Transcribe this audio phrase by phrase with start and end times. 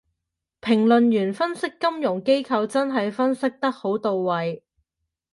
[0.61, 4.63] 評論員分析金融機構真係分析得好到位